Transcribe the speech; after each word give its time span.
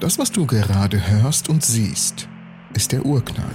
Das, 0.00 0.18
was 0.18 0.32
du 0.32 0.46
gerade 0.46 1.10
hörst 1.10 1.50
und 1.50 1.62
siehst, 1.62 2.26
ist 2.74 2.92
der 2.92 3.04
Urknall. 3.04 3.50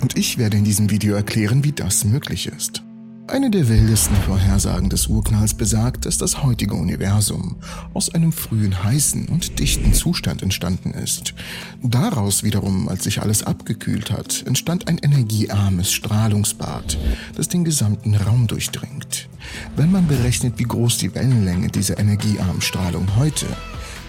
Und 0.00 0.16
ich 0.16 0.38
werde 0.38 0.56
in 0.56 0.62
diesem 0.62 0.90
Video 0.90 1.16
erklären, 1.16 1.64
wie 1.64 1.72
das 1.72 2.04
möglich 2.04 2.46
ist. 2.46 2.84
Eine 3.26 3.50
der 3.50 3.68
wildesten 3.68 4.14
Vorhersagen 4.18 4.88
des 4.90 5.08
Urknalls 5.08 5.54
besagt, 5.54 6.06
dass 6.06 6.18
das 6.18 6.44
heutige 6.44 6.76
Universum 6.76 7.56
aus 7.92 8.14
einem 8.14 8.30
frühen 8.30 8.84
heißen 8.84 9.26
und 9.26 9.58
dichten 9.58 9.92
Zustand 9.92 10.40
entstanden 10.44 10.92
ist. 10.92 11.34
Daraus 11.82 12.44
wiederum, 12.44 12.88
als 12.88 13.02
sich 13.02 13.20
alles 13.20 13.42
abgekühlt 13.42 14.12
hat, 14.12 14.44
entstand 14.46 14.86
ein 14.86 14.98
energiearmes 14.98 15.90
Strahlungsbad, 15.92 16.96
das 17.34 17.48
den 17.48 17.64
gesamten 17.64 18.14
Raum 18.14 18.46
durchdringt. 18.46 19.28
Wenn 19.74 19.90
man 19.90 20.06
berechnet, 20.06 20.60
wie 20.60 20.64
groß 20.64 20.98
die 20.98 21.12
Wellenlänge 21.12 21.66
dieser 21.66 21.98
energiearmen 21.98 22.62
Strahlung 22.62 23.08
heute, 23.16 23.46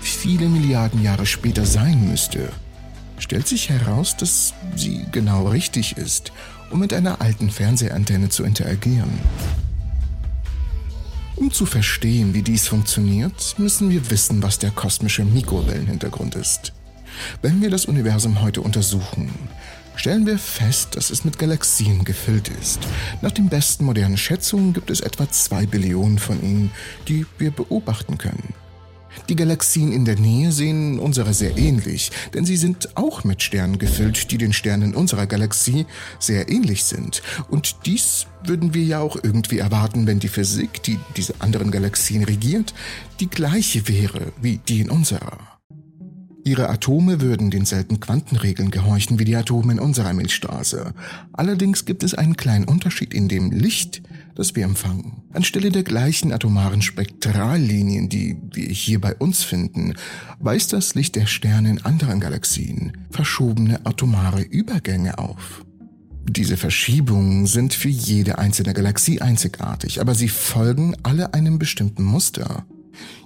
viele 0.01 0.47
Milliarden 0.47 1.01
Jahre 1.01 1.25
später 1.25 1.65
sein 1.65 2.09
müsste, 2.09 2.49
stellt 3.17 3.47
sich 3.47 3.69
heraus, 3.69 4.15
dass 4.17 4.53
sie 4.75 5.05
genau 5.11 5.47
richtig 5.47 5.97
ist 5.97 6.31
um 6.71 6.79
mit 6.79 6.93
einer 6.93 7.21
alten 7.21 7.49
Fernsehantenne 7.49 8.29
zu 8.29 8.43
interagieren. 8.43 9.19
Um 11.35 11.51
zu 11.51 11.65
verstehen, 11.65 12.33
wie 12.33 12.41
dies 12.41 12.67
funktioniert, 12.67 13.55
müssen 13.57 13.89
wir 13.89 14.09
wissen, 14.09 14.41
was 14.41 14.59
der 14.59 14.71
kosmische 14.71 15.23
Mikrowellenhintergrund 15.23 16.35
ist. 16.35 16.73
Wenn 17.41 17.61
wir 17.61 17.69
das 17.69 17.85
Universum 17.85 18.41
heute 18.41 18.61
untersuchen, 18.61 19.31
stellen 19.95 20.25
wir 20.25 20.39
fest, 20.39 20.95
dass 20.95 21.09
es 21.09 21.25
mit 21.25 21.37
Galaxien 21.37 22.03
gefüllt 22.03 22.49
ist. 22.49 22.79
Nach 23.21 23.31
den 23.31 23.49
besten 23.49 23.85
modernen 23.85 24.17
Schätzungen 24.17 24.73
gibt 24.73 24.89
es 24.89 25.01
etwa 25.01 25.29
zwei 25.29 25.65
Billionen 25.65 26.19
von 26.19 26.41
ihnen, 26.41 26.71
die 27.07 27.25
wir 27.37 27.51
beobachten 27.51 28.17
können. 28.17 28.53
Die 29.29 29.35
Galaxien 29.35 29.91
in 29.91 30.05
der 30.05 30.17
Nähe 30.17 30.51
sehen 30.51 30.99
unserer 30.99 31.33
sehr 31.33 31.57
ähnlich, 31.57 32.11
denn 32.33 32.45
sie 32.45 32.57
sind 32.57 32.95
auch 32.95 33.23
mit 33.23 33.41
Sternen 33.41 33.77
gefüllt, 33.77 34.31
die 34.31 34.37
den 34.37 34.53
Sternen 34.53 34.95
unserer 34.95 35.27
Galaxie 35.27 35.85
sehr 36.19 36.49
ähnlich 36.49 36.83
sind. 36.83 37.21
Und 37.49 37.85
dies 37.85 38.27
würden 38.43 38.73
wir 38.73 38.83
ja 38.83 38.99
auch 38.99 39.17
irgendwie 39.21 39.59
erwarten, 39.59 40.07
wenn 40.07 40.19
die 40.19 40.27
Physik, 40.27 40.81
die 40.83 40.99
diese 41.15 41.33
anderen 41.39 41.71
Galaxien 41.71 42.23
regiert, 42.23 42.73
die 43.19 43.29
gleiche 43.29 43.87
wäre 43.87 44.31
wie 44.41 44.57
die 44.57 44.81
in 44.81 44.89
unserer. 44.89 45.57
Ihre 46.47 46.69
Atome 46.69 47.19
würden 47.19 47.51
denselben 47.51 47.99
Quantenregeln 47.99 48.71
gehorchen 48.71 49.19
wie 49.19 49.25
die 49.25 49.35
Atome 49.35 49.73
in 49.73 49.79
unserer 49.81 50.13
Milchstraße. 50.13 50.93
Allerdings 51.33 51.83
gibt 51.83 52.03
es 52.03 52.13
einen 52.13 52.37
kleinen 52.37 52.63
Unterschied 52.63 53.13
in 53.13 53.27
dem 53.27 53.51
Licht, 53.51 54.01
das 54.37 54.55
wir 54.55 54.65
empfangen. 54.65 55.23
Anstelle 55.33 55.71
der 55.71 55.83
gleichen 55.83 56.31
atomaren 56.31 56.83
Spektrallinien, 56.83 58.07
die 58.07 58.37
wir 58.53 58.67
hier 58.67 59.01
bei 59.01 59.15
uns 59.15 59.43
finden, 59.43 59.95
weist 60.39 60.73
das 60.73 60.93
Licht 60.93 61.15
der 61.15 61.25
Sterne 61.25 61.71
in 61.71 61.85
anderen 61.85 62.19
Galaxien 62.19 62.93
verschobene 63.09 63.85
atomare 63.85 64.43
Übergänge 64.43 65.17
auf. 65.17 65.65
Diese 66.29 66.57
Verschiebungen 66.57 67.47
sind 67.47 67.73
für 67.73 67.89
jede 67.89 68.37
einzelne 68.37 68.73
Galaxie 68.73 69.21
einzigartig, 69.21 70.01
aber 70.01 70.13
sie 70.13 70.29
folgen 70.29 70.95
alle 71.01 71.33
einem 71.33 71.57
bestimmten 71.57 72.03
Muster. 72.03 72.65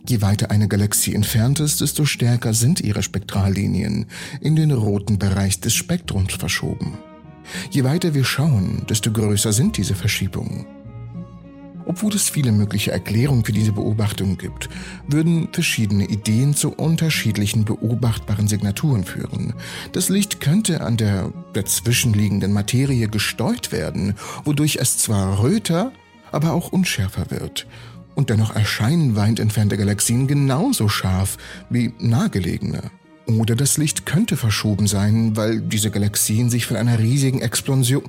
Je 0.08 0.22
weiter 0.22 0.50
eine 0.50 0.68
Galaxie 0.68 1.14
entfernt 1.14 1.60
ist, 1.60 1.82
desto 1.82 2.06
stärker 2.06 2.54
sind 2.54 2.80
ihre 2.80 3.04
Spektrallinien 3.04 4.06
in 4.40 4.56
den 4.56 4.72
roten 4.72 5.20
Bereich 5.20 5.60
des 5.60 5.74
Spektrums 5.74 6.36
verschoben. 6.36 6.98
Je 7.70 7.84
weiter 7.84 8.14
wir 8.14 8.24
schauen, 8.24 8.84
desto 8.90 9.12
größer 9.12 9.52
sind 9.52 9.78
diese 9.78 9.96
Verschiebungen. 9.96 10.66
Obwohl 11.86 12.14
es 12.14 12.30
viele 12.30 12.52
mögliche 12.52 12.92
Erklärungen 12.92 13.44
für 13.44 13.52
diese 13.52 13.72
Beobachtungen 13.72 14.38
gibt, 14.38 14.70
würden 15.08 15.50
verschiedene 15.52 16.06
Ideen 16.06 16.54
zu 16.54 16.74
unterschiedlichen 16.74 17.66
beobachtbaren 17.66 18.48
Signaturen 18.48 19.04
führen. 19.04 19.54
Das 19.92 20.10
Licht 20.10 20.42
könnte 20.42 20.82
an 20.82 20.98
der 20.98 21.32
dazwischenliegenden 21.54 22.54
Materie 22.54 23.08
gesteuert 23.08 23.72
werden, 23.72 24.16
wodurch 24.44 24.78
es 24.78 24.98
zwar 24.98 25.42
röter, 25.42 25.92
aber 26.32 26.54
auch 26.54 26.72
unschärfer 26.72 27.32
wird. 27.32 27.68
Und 28.16 28.30
dennoch 28.30 28.56
erscheinen 28.56 29.16
weit 29.16 29.40
entfernte 29.40 29.78
Galaxien 29.78 30.28
genauso 30.28 30.90
scharf 30.90 31.38
wie 31.70 31.94
nahegelegene. 32.00 32.92
Oder 33.40 33.56
das 33.56 33.78
Licht 33.78 34.06
könnte 34.06 34.38
verschoben 34.38 34.88
sein, 34.88 35.38
weil 35.38 35.62
diese 35.62 35.92
Galaxien 35.92 36.50
sich 36.50 36.66
von 36.66 36.78
einer 36.78 37.00
riesigen 37.00 37.42
Explosion. 37.42 38.04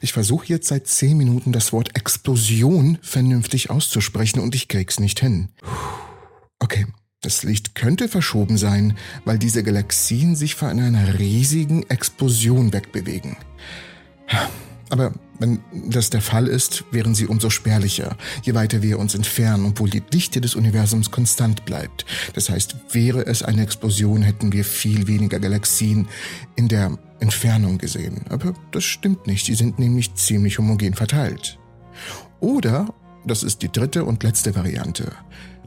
Ich 0.00 0.12
versuche 0.12 0.46
jetzt 0.46 0.68
seit 0.68 0.86
zehn 0.86 1.16
Minuten 1.16 1.52
das 1.52 1.72
Wort 1.72 1.96
Explosion 1.96 2.98
vernünftig 3.02 3.70
auszusprechen 3.70 4.40
und 4.40 4.54
ich 4.54 4.68
krieg's 4.68 5.00
nicht 5.00 5.20
hin. 5.20 5.48
Okay, 6.58 6.86
das 7.22 7.42
Licht 7.42 7.74
könnte 7.74 8.08
verschoben 8.08 8.56
sein, 8.58 8.96
weil 9.24 9.38
diese 9.38 9.62
Galaxien 9.62 10.36
sich 10.36 10.54
von 10.54 10.68
einer 10.68 11.18
riesigen 11.18 11.84
Explosion 11.88 12.72
wegbewegen. 12.72 13.36
Aber 14.92 15.14
wenn 15.38 15.60
das 15.88 16.10
der 16.10 16.20
Fall 16.20 16.46
ist, 16.46 16.84
wären 16.90 17.14
sie 17.14 17.26
umso 17.26 17.48
spärlicher, 17.48 18.14
je 18.42 18.52
weiter 18.52 18.82
wir 18.82 18.98
uns 18.98 19.14
entfernen, 19.14 19.64
obwohl 19.64 19.88
die 19.88 20.02
Dichte 20.02 20.42
des 20.42 20.54
Universums 20.54 21.10
konstant 21.10 21.64
bleibt. 21.64 22.04
Das 22.34 22.50
heißt, 22.50 22.76
wäre 22.90 23.24
es 23.24 23.42
eine 23.42 23.62
Explosion, 23.62 24.20
hätten 24.20 24.52
wir 24.52 24.66
viel 24.66 25.06
weniger 25.06 25.40
Galaxien 25.40 26.08
in 26.56 26.68
der 26.68 26.98
Entfernung 27.20 27.78
gesehen. 27.78 28.26
Aber 28.28 28.52
das 28.70 28.84
stimmt 28.84 29.26
nicht, 29.26 29.46
sie 29.46 29.54
sind 29.54 29.78
nämlich 29.78 30.14
ziemlich 30.14 30.58
homogen 30.58 30.92
verteilt. 30.92 31.58
Oder, 32.40 32.92
das 33.24 33.44
ist 33.44 33.62
die 33.62 33.72
dritte 33.72 34.04
und 34.04 34.22
letzte 34.22 34.54
Variante, 34.54 35.10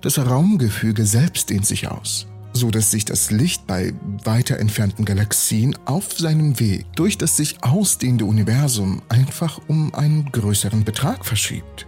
das 0.02 0.20
Raumgefüge 0.20 1.04
selbst 1.04 1.50
dehnt 1.50 1.66
sich 1.66 1.88
aus 1.88 2.28
so 2.56 2.72
dass 2.72 2.90
sich 2.90 3.04
das 3.04 3.32
Licht 3.32 3.68
bei 3.68 3.94
weiter 4.24 4.58
entfernten 4.60 5.04
Galaxien 5.04 5.78
auf 5.86 6.18
seinem 6.18 6.60
Weg 6.60 6.86
durch 6.96 7.18
das 7.18 7.36
sich 7.36 7.58
ausdehnende 7.62 8.26
Universum 8.26 9.02
einfach 9.10 9.60
um 9.68 9.94
einen 9.94 10.32
größeren 10.32 10.86
Betrag 10.86 11.26
verschiebt. 11.26 11.86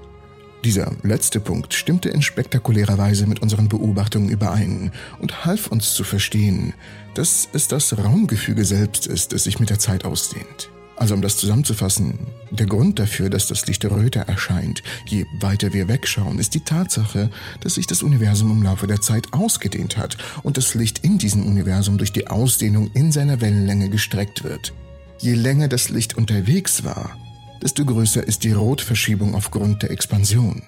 Dieser 0.65 0.91
letzte 1.03 1.39
Punkt 1.39 1.73
stimmte 1.73 2.09
in 2.09 2.21
spektakulärer 2.21 2.97
Weise 2.97 3.27
mit 3.27 3.41
unseren 3.41 3.69
Beobachtungen 3.69 4.27
überein 4.27 4.91
und 5.19 5.45
half 5.45 5.67
uns 5.67 5.93
zu 5.93 6.03
verstehen, 6.03 6.73
dass 7.13 7.47
es 7.53 7.69
das 7.69 7.97
Raumgefüge 7.97 8.65
selbst 8.65 9.07
ist, 9.07 9.31
das 9.31 9.45
sich 9.45 9.59
mit 9.59 9.69
der 9.69 9.79
Zeit 9.79 10.03
ausdehnt. 10.03 10.69
Also 10.97 11.13
um 11.13 11.21
das 11.21 11.37
zusammenzufassen, 11.37 12.17
der 12.49 12.65
Grund 12.65 12.97
dafür, 12.97 13.29
dass 13.29 13.45
das 13.45 13.67
Licht 13.67 13.85
röter 13.85 14.21
erscheint, 14.21 14.81
je 15.05 15.25
weiter 15.39 15.71
wir 15.71 15.87
wegschauen, 15.87 16.39
ist 16.39 16.55
die 16.55 16.61
Tatsache, 16.61 17.29
dass 17.61 17.75
sich 17.75 17.85
das 17.85 18.01
Universum 18.01 18.49
im 18.49 18.63
Laufe 18.63 18.87
der 18.87 18.99
Zeit 18.99 19.31
ausgedehnt 19.31 19.95
hat 19.95 20.17
und 20.41 20.57
das 20.57 20.73
Licht 20.73 21.03
in 21.03 21.19
diesem 21.19 21.45
Universum 21.45 21.99
durch 21.99 22.11
die 22.11 22.27
Ausdehnung 22.27 22.89
in 22.95 23.11
seiner 23.11 23.41
Wellenlänge 23.41 23.89
gestreckt 23.89 24.43
wird. 24.43 24.73
Je 25.19 25.35
länger 25.35 25.67
das 25.67 25.89
Licht 25.89 26.17
unterwegs 26.17 26.83
war, 26.83 27.15
desto 27.61 27.85
größer 27.85 28.25
ist 28.25 28.43
die 28.43 28.53
Rotverschiebung 28.53 29.35
aufgrund 29.35 29.83
der 29.83 29.91
Expansion. 29.91 30.63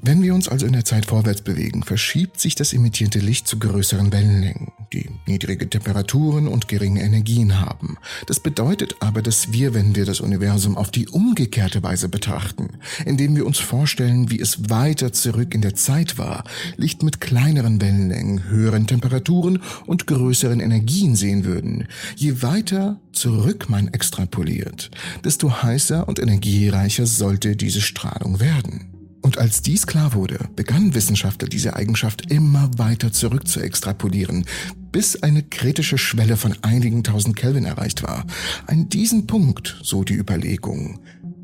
Wenn 0.00 0.22
wir 0.22 0.32
uns 0.34 0.48
also 0.48 0.64
in 0.64 0.72
der 0.72 0.84
Zeit 0.84 1.06
vorwärts 1.06 1.42
bewegen, 1.42 1.82
verschiebt 1.82 2.38
sich 2.38 2.54
das 2.54 2.72
emittierte 2.72 3.18
Licht 3.18 3.48
zu 3.48 3.58
größeren 3.58 4.12
Wellenlängen, 4.12 4.70
die 4.92 5.10
niedrige 5.26 5.68
Temperaturen 5.68 6.46
und 6.46 6.68
geringe 6.68 7.02
Energien 7.02 7.60
haben. 7.60 7.96
Das 8.26 8.38
bedeutet 8.40 8.96
aber, 9.00 9.22
dass 9.22 9.52
wir, 9.52 9.74
wenn 9.74 9.96
wir 9.96 10.06
das 10.06 10.20
Universum 10.20 10.76
auf 10.76 10.92
die 10.92 11.08
umgekehrte 11.08 11.82
Weise 11.82 12.08
betrachten, 12.08 12.78
indem 13.06 13.34
wir 13.34 13.44
uns 13.44 13.58
vorstellen, 13.58 14.30
wie 14.30 14.40
es 14.40 14.70
weiter 14.70 15.12
zurück 15.12 15.52
in 15.52 15.62
der 15.62 15.74
Zeit 15.74 16.16
war, 16.16 16.44
Licht 16.76 17.02
mit 17.02 17.20
kleineren 17.20 17.80
Wellenlängen, 17.80 18.44
höheren 18.44 18.86
Temperaturen 18.86 19.60
und 19.86 20.06
größeren 20.06 20.60
Energien 20.60 21.16
sehen 21.16 21.44
würden, 21.44 21.88
je 22.14 22.40
weiter 22.40 23.00
zurück 23.12 23.68
man 23.68 23.88
extrapoliert, 23.88 24.92
desto 25.24 25.62
heißer 25.62 26.06
und 26.06 26.20
energiereicher 26.20 27.06
sollte 27.06 27.56
diese 27.56 27.80
Strahlung 27.80 28.38
werden. 28.38 28.87
Und 29.28 29.36
als 29.36 29.60
dies 29.60 29.86
klar 29.86 30.14
wurde, 30.14 30.38
begannen 30.56 30.94
Wissenschaftler 30.94 31.48
diese 31.48 31.76
Eigenschaft 31.76 32.32
immer 32.32 32.70
weiter 32.78 33.12
zurück 33.12 33.46
zu 33.46 33.60
extrapolieren, 33.60 34.46
bis 34.90 35.22
eine 35.22 35.42
kritische 35.42 35.98
Schwelle 35.98 36.38
von 36.38 36.56
einigen 36.62 37.04
tausend 37.04 37.36
Kelvin 37.36 37.66
erreicht 37.66 38.02
war. 38.02 38.24
An 38.68 38.88
diesem 38.88 39.26
Punkt, 39.26 39.76
so 39.82 40.02
die 40.02 40.14
Überlegung, 40.14 41.00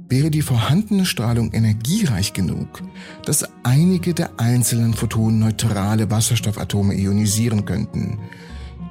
wäre 0.09 0.31
die 0.31 0.41
vorhandene 0.41 1.05
Strahlung 1.05 1.53
energiereich 1.53 2.33
genug, 2.33 2.83
dass 3.27 3.47
einige 3.65 4.15
der 4.15 4.41
einzelnen 4.41 4.95
Photonen 4.95 5.41
neutrale 5.41 6.11
Wasserstoffatome 6.11 6.95
ionisieren 6.95 7.67
könnten, 7.67 8.19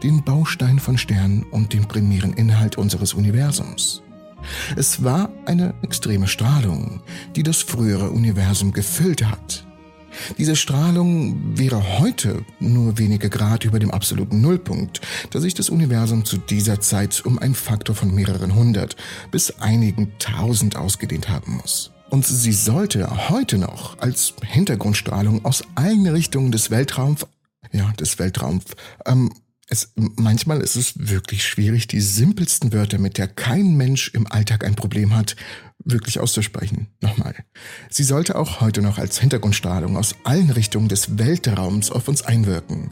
den 0.04 0.24
Baustein 0.24 0.78
von 0.78 1.00
Sternen 1.00 1.42
und 1.42 1.74
dem 1.74 1.88
primären 1.88 2.34
Inhalt 2.34 2.78
unseres 2.78 3.16
Universums. 3.16 4.03
Es 4.76 5.04
war 5.04 5.30
eine 5.46 5.74
extreme 5.82 6.28
Strahlung, 6.28 7.02
die 7.36 7.44
das 7.44 7.62
frühere 7.62 8.12
Universum 8.12 8.72
gefüllt 8.72 9.26
hat. 9.26 9.66
Diese 10.38 10.56
Strahlung 10.56 11.58
wäre 11.58 12.00
heute 12.00 12.46
nur 12.60 12.98
wenige 12.98 13.30
Grad 13.30 13.66
über 13.66 13.80
dem 13.80 13.92
absoluten 13.92 14.42
Nullpunkt, 14.42 15.02
da 15.32 15.40
sich 15.40 15.54
das 15.54 15.70
Universum 15.70 16.26
zu 16.26 16.38
dieser 16.38 16.80
Zeit 16.80 17.26
um 17.26 17.40
einen 17.40 17.56
Faktor 17.56 17.96
von 17.96 18.14
mehreren 18.14 18.56
hundert 18.56 18.96
bis 19.32 19.60
einigen 19.60 20.12
tausend 20.20 20.76
ausgedehnt 20.76 21.30
haben 21.30 21.58
muss. 21.58 21.92
Und 22.10 22.26
sie 22.26 22.54
sollte 22.54 23.30
heute 23.30 23.58
noch 23.58 23.98
als 24.00 24.36
Hintergrundstrahlung 24.44 25.46
aus 25.46 25.64
allen 25.74 26.06
Richtungen 26.06 26.52
des 26.52 26.70
Weltraums, 26.70 27.26
ja, 27.72 27.92
des 27.94 28.20
Weltraums, 28.20 28.66
ähm, 29.08 29.32
Es, 29.70 29.94
manchmal 29.96 30.62
ist 30.62 30.76
es 30.76 30.94
wirklich 30.98 31.46
schwierig, 31.46 31.88
die 31.88 32.02
simpelsten 32.02 32.74
Wörter, 32.74 33.00
mit 33.00 33.18
der 33.18 33.28
kein 33.28 33.76
Mensch 33.76 34.10
im 34.14 34.28
Alltag 34.28 34.66
ein 34.66 34.76
Problem 34.76 35.16
hat, 35.16 35.36
wirklich 35.84 36.20
auszusprechen. 36.20 36.88
Nochmal. 37.02 37.36
Sie 37.90 38.04
sollte 38.04 38.36
auch 38.36 38.62
heute 38.62 38.82
noch 38.82 38.98
als 38.98 39.20
Hintergrundstrahlung 39.20 39.98
aus 39.98 40.16
allen 40.24 40.50
Richtungen 40.50 40.90
des 40.90 41.18
Weltraums 41.18 41.92
auf 41.92 42.08
uns 42.08 42.22
einwirken. 42.22 42.92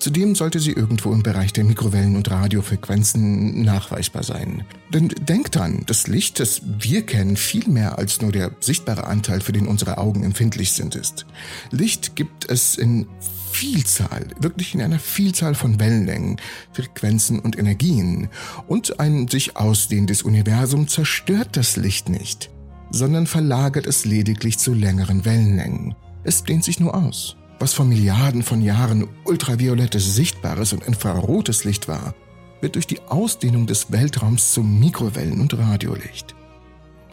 Zudem 0.00 0.34
sollte 0.34 0.60
sie 0.60 0.72
irgendwo 0.72 1.12
im 1.12 1.22
Bereich 1.22 1.52
der 1.52 1.64
Mikrowellen- 1.64 2.16
und 2.16 2.30
Radiofrequenzen 2.30 3.62
nachweisbar 3.62 4.22
sein. 4.22 4.64
Denn 4.88 5.08
denkt 5.08 5.56
dran, 5.56 5.82
das 5.86 6.06
Licht, 6.06 6.40
das 6.40 6.62
wir 6.64 7.04
kennen, 7.04 7.36
viel 7.36 7.68
mehr 7.68 7.98
als 7.98 8.22
nur 8.22 8.32
der 8.32 8.50
sichtbare 8.60 9.04
Anteil, 9.04 9.42
für 9.42 9.52
den 9.52 9.68
unsere 9.68 9.98
Augen 9.98 10.24
empfindlich 10.24 10.72
sind, 10.72 10.94
ist. 10.94 11.26
Licht 11.70 12.16
gibt 12.16 12.50
es 12.50 12.78
in 12.78 13.06
Vielzahl, 13.52 14.28
wirklich 14.40 14.74
in 14.74 14.80
einer 14.80 14.98
Vielzahl 14.98 15.54
von 15.54 15.78
Wellenlängen, 15.78 16.40
Frequenzen 16.72 17.38
und 17.38 17.58
Energien. 17.58 18.30
Und 18.68 19.00
ein 19.00 19.28
sich 19.28 19.58
ausdehnendes 19.58 20.22
Universum 20.22 20.88
zerstört 20.88 21.58
das 21.58 21.76
Licht 21.76 22.08
nicht, 22.08 22.50
sondern 22.90 23.26
verlagert 23.26 23.86
es 23.86 24.06
lediglich 24.06 24.58
zu 24.58 24.72
längeren 24.72 25.26
Wellenlängen. 25.26 25.94
Es 26.24 26.42
dehnt 26.42 26.64
sich 26.64 26.80
nur 26.80 26.94
aus. 26.94 27.36
Was 27.60 27.74
vor 27.74 27.84
Milliarden 27.84 28.42
von 28.42 28.62
Jahren 28.62 29.06
ultraviolettes, 29.24 30.14
sichtbares 30.14 30.72
und 30.72 30.82
infrarotes 30.82 31.64
Licht 31.64 31.88
war, 31.88 32.14
wird 32.62 32.74
durch 32.74 32.86
die 32.86 33.02
Ausdehnung 33.02 33.66
des 33.66 33.92
Weltraums 33.92 34.52
zu 34.52 34.62
Mikrowellen- 34.62 35.42
und 35.42 35.56
Radiolicht. 35.58 36.34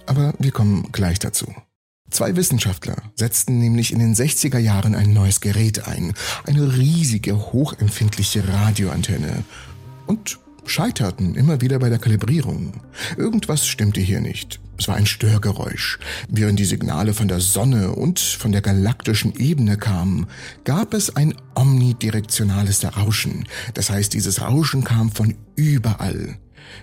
Aber 0.05 0.33
wir 0.39 0.51
kommen 0.51 0.87
gleich 0.93 1.19
dazu. 1.19 1.53
Zwei 2.09 2.37
Wissenschaftler 2.37 2.95
setzten 3.15 3.59
nämlich 3.59 3.91
in 3.91 3.99
den 3.99 4.15
60er 4.15 4.57
Jahren 4.57 4.95
ein 4.95 5.11
neues 5.11 5.41
Gerät 5.41 5.85
ein, 5.85 6.13
eine 6.45 6.77
riesige, 6.77 7.51
hochempfindliche 7.51 8.47
Radioantenne, 8.47 9.43
und 10.05 10.39
scheiterten 10.65 11.35
immer 11.35 11.59
wieder 11.59 11.79
bei 11.79 11.89
der 11.89 11.99
Kalibrierung. 11.99 12.71
Irgendwas 13.17 13.67
stimmte 13.67 13.99
hier 13.99 14.21
nicht. 14.21 14.61
Es 14.79 14.87
war 14.87 14.95
ein 14.95 15.05
Störgeräusch. 15.05 15.99
Während 16.29 16.59
die 16.59 16.65
Signale 16.65 17.13
von 17.13 17.27
der 17.27 17.39
Sonne 17.39 17.91
und 17.93 18.19
von 18.19 18.51
der 18.51 18.61
galaktischen 18.61 19.35
Ebene 19.35 19.77
kamen, 19.77 20.27
gab 20.63 20.93
es 20.93 21.15
ein 21.15 21.33
omnidirektionales 21.55 22.85
Rauschen. 22.95 23.47
Das 23.73 23.89
heißt, 23.89 24.13
dieses 24.13 24.41
Rauschen 24.41 24.83
kam 24.83 25.11
von 25.11 25.35
überall. 25.55 26.37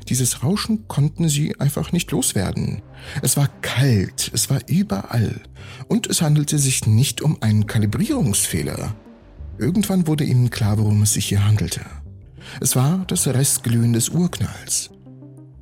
Dieses 0.08 0.42
Rauschen 0.42 0.88
konnten 0.88 1.28
sie 1.28 1.58
einfach 1.60 1.92
nicht 1.92 2.10
loswerden. 2.10 2.82
Es 3.22 3.36
war 3.36 3.48
kalt, 3.60 4.30
es 4.32 4.50
war 4.50 4.60
überall. 4.66 5.40
Und 5.88 6.06
es 6.06 6.22
handelte 6.22 6.58
sich 6.58 6.86
nicht 6.86 7.22
um 7.22 7.42
einen 7.42 7.66
Kalibrierungsfehler. 7.66 8.94
Irgendwann 9.58 10.06
wurde 10.06 10.24
ihnen 10.24 10.50
klar, 10.50 10.78
worum 10.78 11.02
es 11.02 11.12
sich 11.12 11.26
hier 11.26 11.44
handelte. 11.44 11.80
Es 12.60 12.76
war 12.76 13.04
das 13.06 13.26
Restglühen 13.26 13.92
des 13.92 14.08
Urknalls. 14.08 14.90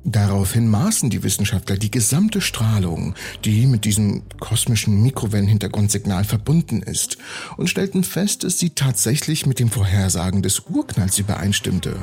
Daraufhin 0.05 0.67
maßen 0.67 1.09
die 1.09 1.23
Wissenschaftler 1.23 1.77
die 1.77 1.91
gesamte 1.91 2.41
Strahlung, 2.41 3.15
die 3.45 3.65
mit 3.67 3.85
diesem 3.85 4.23
kosmischen 4.39 5.01
Mikrowellenhintergrundsignal 5.01 6.25
verbunden 6.25 6.81
ist, 6.81 7.17
und 7.55 7.69
stellten 7.69 8.03
fest, 8.03 8.43
dass 8.43 8.59
sie 8.59 8.71
tatsächlich 8.71 9.45
mit 9.45 9.59
dem 9.59 9.69
Vorhersagen 9.69 10.41
des 10.41 10.63
Urknalls 10.69 11.19
übereinstimmte. 11.19 11.95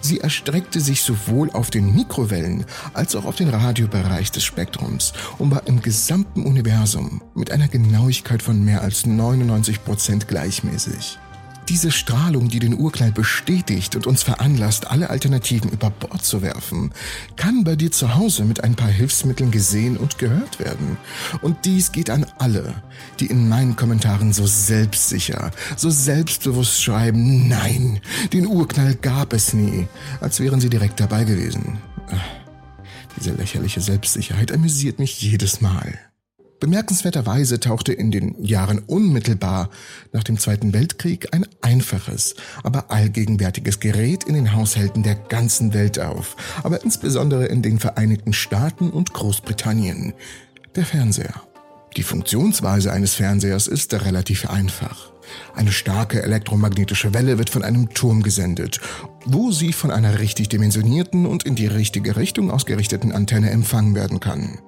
Sie 0.00 0.20
erstreckte 0.20 0.80
sich 0.80 1.02
sowohl 1.02 1.50
auf 1.50 1.70
den 1.70 1.92
Mikrowellen 1.92 2.64
als 2.94 3.16
auch 3.16 3.24
auf 3.24 3.34
den 3.34 3.48
Radiobereich 3.48 4.30
des 4.30 4.44
Spektrums 4.44 5.12
und 5.38 5.50
war 5.50 5.66
im 5.66 5.82
gesamten 5.82 6.44
Universum 6.44 7.22
mit 7.34 7.50
einer 7.50 7.66
Genauigkeit 7.66 8.40
von 8.40 8.64
mehr 8.64 8.82
als 8.82 9.04
99 9.04 9.84
Prozent 9.84 10.28
gleichmäßig. 10.28 11.18
Diese 11.68 11.90
Strahlung, 11.90 12.48
die 12.48 12.60
den 12.60 12.78
Urknall 12.78 13.10
bestätigt 13.10 13.96
und 13.96 14.06
uns 14.06 14.22
veranlasst, 14.22 14.88
alle 14.88 15.10
Alternativen 15.10 15.70
über 15.70 15.90
Bord 15.90 16.24
zu 16.24 16.40
werfen, 16.40 16.92
kann 17.34 17.64
bei 17.64 17.74
dir 17.74 17.90
zu 17.90 18.14
Hause 18.14 18.44
mit 18.44 18.62
ein 18.62 18.76
paar 18.76 18.88
Hilfsmitteln 18.88 19.50
gesehen 19.50 19.96
und 19.96 20.18
gehört 20.18 20.60
werden. 20.60 20.96
Und 21.42 21.64
dies 21.64 21.90
geht 21.90 22.08
an 22.08 22.24
alle, 22.38 22.82
die 23.18 23.26
in 23.26 23.48
meinen 23.48 23.74
Kommentaren 23.74 24.32
so 24.32 24.46
selbstsicher, 24.46 25.50
so 25.76 25.90
selbstbewusst 25.90 26.80
schreiben, 26.80 27.48
nein, 27.48 28.00
den 28.32 28.46
Urknall 28.46 28.94
gab 28.94 29.32
es 29.32 29.52
nie, 29.52 29.88
als 30.20 30.38
wären 30.38 30.60
sie 30.60 30.70
direkt 30.70 31.00
dabei 31.00 31.24
gewesen. 31.24 31.78
Diese 33.16 33.32
lächerliche 33.32 33.80
Selbstsicherheit 33.80 34.52
amüsiert 34.52 35.00
mich 35.00 35.20
jedes 35.20 35.60
Mal. 35.60 35.98
Bemerkenswerterweise 36.58 37.60
tauchte 37.60 37.92
in 37.92 38.10
den 38.10 38.42
Jahren 38.42 38.78
unmittelbar 38.78 39.70
nach 40.12 40.24
dem 40.24 40.38
Zweiten 40.38 40.72
Weltkrieg 40.72 41.34
ein 41.34 41.46
einfaches, 41.60 42.34
aber 42.62 42.90
allgegenwärtiges 42.90 43.80
Gerät 43.80 44.24
in 44.24 44.34
den 44.34 44.54
Haushalten 44.54 45.02
der 45.02 45.16
ganzen 45.16 45.74
Welt 45.74 45.98
auf, 45.98 46.36
aber 46.62 46.82
insbesondere 46.82 47.46
in 47.46 47.62
den 47.62 47.78
Vereinigten 47.78 48.32
Staaten 48.32 48.90
und 48.90 49.12
Großbritannien, 49.12 50.14
der 50.74 50.86
Fernseher. 50.86 51.42
Die 51.96 52.02
Funktionsweise 52.02 52.92
eines 52.92 53.14
Fernsehers 53.14 53.66
ist 53.68 53.94
relativ 53.94 54.50
einfach. 54.50 55.12
Eine 55.54 55.72
starke 55.72 56.22
elektromagnetische 56.22 57.14
Welle 57.14 57.38
wird 57.38 57.48
von 57.48 57.64
einem 57.64 57.88
Turm 57.94 58.22
gesendet, 58.22 58.80
wo 59.24 59.50
sie 59.50 59.72
von 59.72 59.90
einer 59.90 60.18
richtig 60.18 60.50
dimensionierten 60.50 61.24
und 61.24 61.44
in 61.44 61.54
die 61.54 61.66
richtige 61.66 62.16
Richtung 62.16 62.50
ausgerichteten 62.50 63.12
Antenne 63.12 63.50
empfangen 63.50 63.94
werden 63.94 64.20
kann. 64.20 64.58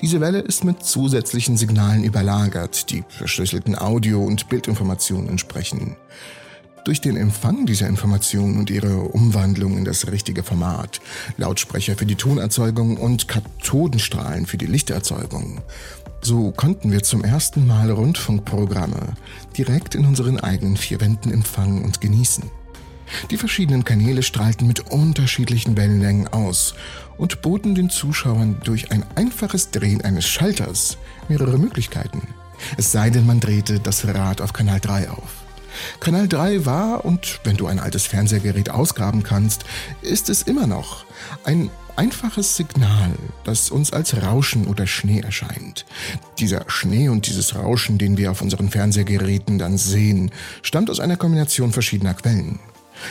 Diese 0.00 0.20
Welle 0.22 0.38
ist 0.38 0.64
mit 0.64 0.82
zusätzlichen 0.82 1.58
Signalen 1.58 2.02
überlagert, 2.02 2.90
die 2.90 3.04
verschlüsselten 3.08 3.78
Audio- 3.78 4.24
und 4.24 4.48
Bildinformationen 4.48 5.28
entsprechen. 5.28 5.96
Durch 6.86 7.02
den 7.02 7.18
Empfang 7.18 7.66
dieser 7.66 7.88
Informationen 7.88 8.58
und 8.58 8.70
ihre 8.70 9.00
Umwandlung 9.00 9.76
in 9.76 9.84
das 9.84 10.10
richtige 10.10 10.42
Format, 10.42 11.02
Lautsprecher 11.36 11.94
für 11.94 12.06
die 12.06 12.14
Tonerzeugung 12.14 12.96
und 12.96 13.28
Kathodenstrahlen 13.28 14.46
für 14.46 14.56
die 14.56 14.66
Lichterzeugung, 14.66 15.60
so 16.20 16.52
konnten 16.52 16.92
wir 16.92 17.02
zum 17.02 17.24
ersten 17.24 17.66
Mal 17.66 17.90
Rundfunkprogramme 17.90 19.14
direkt 19.56 19.94
in 19.94 20.06
unseren 20.06 20.38
eigenen 20.38 20.76
vier 20.76 21.00
Wänden 21.00 21.32
empfangen 21.32 21.82
und 21.84 22.00
genießen. 22.00 22.44
Die 23.30 23.36
verschiedenen 23.36 23.84
Kanäle 23.84 24.22
strahlten 24.22 24.66
mit 24.66 24.90
unterschiedlichen 24.90 25.76
Wellenlängen 25.76 26.28
aus 26.28 26.74
und 27.18 27.42
boten 27.42 27.74
den 27.74 27.90
Zuschauern 27.90 28.60
durch 28.64 28.92
ein 28.92 29.04
einfaches 29.16 29.70
Drehen 29.70 30.02
eines 30.02 30.26
Schalters 30.26 30.96
mehrere 31.28 31.58
Möglichkeiten. 31.58 32.28
Es 32.76 32.92
sei 32.92 33.10
denn, 33.10 33.26
man 33.26 33.40
drehte 33.40 33.80
das 33.80 34.06
Rad 34.06 34.40
auf 34.40 34.52
Kanal 34.52 34.80
3 34.80 35.10
auf. 35.10 35.44
Kanal 36.00 36.28
3 36.28 36.66
war, 36.66 37.04
und 37.04 37.40
wenn 37.44 37.56
du 37.56 37.66
ein 37.66 37.78
altes 37.78 38.06
Fernsehgerät 38.06 38.70
ausgraben 38.70 39.22
kannst, 39.22 39.64
ist 40.02 40.28
es 40.28 40.42
immer 40.42 40.66
noch 40.66 41.04
ein 41.44 41.70
einfaches 42.00 42.56
Signal, 42.56 43.12
das 43.44 43.70
uns 43.70 43.92
als 43.92 44.22
Rauschen 44.22 44.66
oder 44.68 44.86
Schnee 44.86 45.20
erscheint. 45.20 45.84
Dieser 46.38 46.64
Schnee 46.66 47.10
und 47.10 47.26
dieses 47.26 47.54
Rauschen, 47.54 47.98
den 47.98 48.16
wir 48.16 48.30
auf 48.30 48.40
unseren 48.40 48.70
Fernsehgeräten 48.70 49.58
dann 49.58 49.76
sehen, 49.76 50.30
stammt 50.62 50.88
aus 50.88 50.98
einer 50.98 51.18
Kombination 51.18 51.72
verschiedener 51.72 52.14
Quellen. 52.14 52.58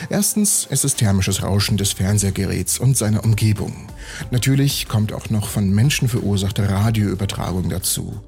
Erstens 0.08 0.66
ist 0.68 0.84
es 0.84 0.96
thermisches 0.96 1.44
Rauschen 1.44 1.76
des 1.76 1.92
Fernsehgeräts 1.92 2.80
und 2.80 2.96
seiner 2.96 3.22
Umgebung. 3.22 3.86
Natürlich 4.32 4.88
kommt 4.88 5.12
auch 5.12 5.30
noch 5.30 5.48
von 5.48 5.70
Menschen 5.70 6.08
verursachte 6.08 6.68
Radioübertragung 6.68 7.68
dazu. 7.68 8.20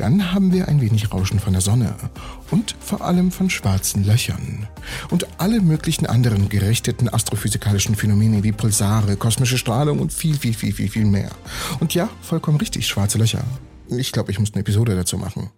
Dann 0.00 0.32
haben 0.32 0.50
wir 0.50 0.66
ein 0.66 0.80
wenig 0.80 1.12
Rauschen 1.12 1.40
von 1.40 1.52
der 1.52 1.60
Sonne 1.60 1.94
und 2.50 2.74
vor 2.80 3.02
allem 3.02 3.30
von 3.30 3.50
schwarzen 3.50 4.02
Löchern. 4.02 4.66
Und 5.10 5.26
alle 5.38 5.60
möglichen 5.60 6.06
anderen 6.06 6.48
gerichteten 6.48 7.12
astrophysikalischen 7.12 7.94
Phänomene 7.94 8.42
wie 8.42 8.52
Pulsare, 8.52 9.16
kosmische 9.16 9.58
Strahlung 9.58 9.98
und 9.98 10.10
viel, 10.10 10.38
viel, 10.38 10.54
viel, 10.54 10.72
viel, 10.72 10.88
viel 10.88 11.04
mehr. 11.04 11.30
Und 11.80 11.92
ja, 11.92 12.08
vollkommen 12.22 12.56
richtig, 12.56 12.86
schwarze 12.86 13.18
Löcher. 13.18 13.44
Ich 13.90 14.10
glaube, 14.10 14.30
ich 14.30 14.38
muss 14.38 14.54
eine 14.54 14.62
Episode 14.62 14.96
dazu 14.96 15.18
machen. 15.18 15.50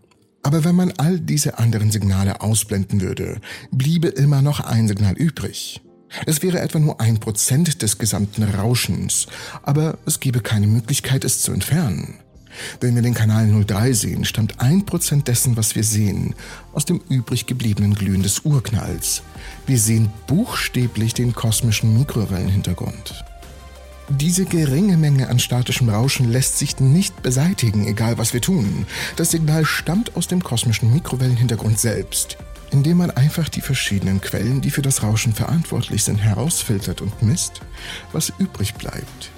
Aber 0.42 0.64
wenn 0.64 0.75
man 0.75 0.92
all 0.96 1.20
diese 1.20 1.61
anderen 1.61 1.92
Signale 1.92 2.40
ausblenden 2.40 3.00
würde, 3.00 3.40
bliebe 3.70 4.08
immer 4.08 4.42
noch 4.42 4.58
ein 4.58 4.88
Signal 4.88 5.14
übrig. 5.14 5.80
Es 6.26 6.42
wäre 6.42 6.58
etwa 6.58 6.80
nur 6.80 7.00
ein 7.00 7.20
Prozent 7.20 7.80
des 7.80 7.96
gesamten 7.96 8.42
Rauschens, 8.42 9.28
aber 9.62 9.99
es 10.04 10.18
gäbe 10.18 10.40
keine 10.40 10.66
Möglichkeit, 10.66 11.25
es 11.25 11.42
zu 11.42 11.52
entfernen. 11.52 12.18
Wenn 12.80 12.94
wir 12.94 13.02
den 13.02 13.14
Kanal 13.14 13.47
03 13.49 13.92
sehen, 13.92 14.25
stammt 14.25 14.61
ein 14.61 14.85
Prozent 14.85 15.28
dessen, 15.28 15.56
was 15.56 15.75
wir 15.75 15.85
sehen, 15.85 16.35
aus 16.73 16.85
dem 16.85 17.00
übrig 17.09 17.47
gebliebenen 17.47 17.94
Glühen 17.94 18.23
des 18.23 18.40
Urknalls. 18.40 19.23
Wir 19.66 19.78
sehen 19.78 20.11
buchstäblich 20.26 21.14
den 21.14 21.35
kosmischen 21.35 21.99
Mikrowellenhintergrund. 21.99 23.25
Diese 24.09 24.44
geringe 24.44 24.97
Menge 24.97 25.28
an 25.28 25.38
statischem 25.38 25.88
Rauschen 25.88 26.30
lässt 26.30 26.59
sich 26.59 26.80
nicht 26.80 27.23
beseitigen, 27.23 27.87
egal 27.87 28.18
was 28.18 28.35
wir 28.35 28.40
tun. 28.40 28.87
Das 29.16 29.30
Signal 29.30 29.64
stammt 29.64 30.16
aus 30.16 30.26
dem 30.26 30.42
kosmischen 30.42 30.92
Mikrowellenhintergrund 30.92 31.78
selbst, 31.78 32.37
indem 32.73 32.99
man 32.99 33.11
einfach 33.11 33.49
die 33.49 33.61
verschiedenen 33.61 34.21
Quellen, 34.21 34.61
die 34.61 34.71
für 34.71 34.82
das 34.82 35.02
Rauschen 35.02 35.32
verantwortlich 35.32 36.02
sind, 36.04 36.18
herausfiltert 36.18 37.00
und 37.00 37.23
misst, 37.23 37.61
was 38.12 38.32
übrig 38.38 38.75
bleibt 38.75 39.30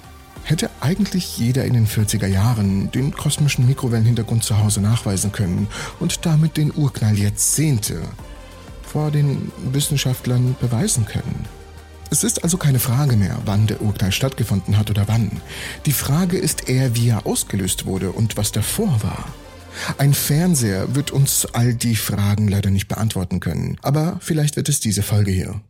hätte 0.45 0.69
eigentlich 0.79 1.37
jeder 1.37 1.65
in 1.65 1.73
den 1.73 1.87
40er 1.87 2.27
Jahren 2.27 2.91
den 2.91 3.11
kosmischen 3.11 3.65
Mikrowellenhintergrund 3.65 4.43
zu 4.43 4.59
Hause 4.59 4.79
nachweisen 4.79 5.31
können 5.31 5.67
und 5.99 6.25
damit 6.25 6.55
den 6.55 6.71
Urknall 6.73 7.17
Jahrzehnte 7.17 8.01
vor 8.83 9.11
den 9.11 9.51
Wissenschaftlern 9.73 10.55
beweisen 10.61 11.05
können. 11.05 11.45
Es 12.11 12.23
ist 12.23 12.43
also 12.43 12.57
keine 12.57 12.79
Frage 12.79 13.17
mehr, 13.17 13.39
wann 13.45 13.67
der 13.67 13.81
Urknall 13.81 14.11
stattgefunden 14.11 14.77
hat 14.77 14.89
oder 14.89 15.07
wann. 15.07 15.41
Die 15.85 15.91
Frage 15.91 16.37
ist 16.37 16.69
eher, 16.69 16.95
wie 16.95 17.09
er 17.09 17.25
ausgelöst 17.25 17.85
wurde 17.85 18.11
und 18.11 18.37
was 18.37 18.51
davor 18.51 19.03
war. 19.03 19.25
Ein 19.97 20.13
Fernseher 20.13 20.95
wird 20.95 21.11
uns 21.11 21.45
all 21.53 21.73
die 21.73 21.95
Fragen 21.95 22.47
leider 22.47 22.69
nicht 22.69 22.87
beantworten 22.87 23.39
können, 23.39 23.77
aber 23.81 24.19
vielleicht 24.21 24.55
wird 24.55 24.69
es 24.69 24.79
diese 24.79 25.03
Folge 25.03 25.31
hier. 25.31 25.61